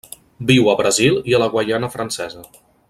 Viu 0.51 0.69
a 0.71 0.75
Brasil 0.79 1.21
i 1.33 1.39
la 1.43 1.51
Guaiana 1.57 1.93
Francesa. 1.97 2.47